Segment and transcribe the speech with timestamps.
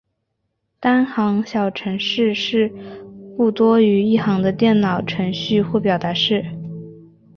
[0.79, 2.73] 单行小程式是
[3.37, 6.43] 不多于一行的电脑程序或表达式。